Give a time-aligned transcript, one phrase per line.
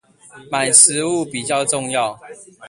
[0.51, 2.19] 買食物比較重要